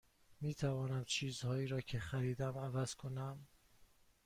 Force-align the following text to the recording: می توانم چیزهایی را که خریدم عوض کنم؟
می 0.41 0.53
توانم 0.55 1.05
چیزهایی 1.05 1.67
را 1.67 1.81
که 1.81 1.99
خریدم 1.99 2.57
عوض 2.57 2.95
کنم؟ 2.95 3.47